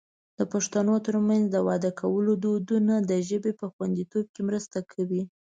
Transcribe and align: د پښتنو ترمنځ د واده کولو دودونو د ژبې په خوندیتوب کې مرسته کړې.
د 0.37 0.39
پښتنو 0.53 0.95
ترمنځ 1.07 1.43
د 1.49 1.55
واده 1.67 1.91
کولو 2.01 2.31
دودونو 2.43 2.95
د 3.09 3.11
ژبې 3.29 3.51
په 3.59 3.65
خوندیتوب 3.73 4.25
کې 4.33 4.41
مرسته 4.49 4.77
کړې. 4.91 5.21